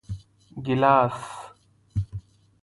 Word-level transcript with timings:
🍒 0.03 0.03
ګېلاس 0.65 1.17